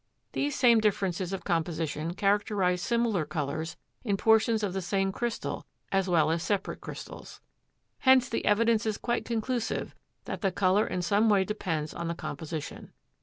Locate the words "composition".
1.43-2.15, 12.15-12.93